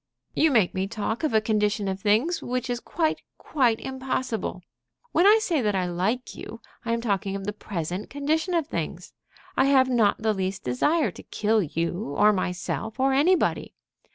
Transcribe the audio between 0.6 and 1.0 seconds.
me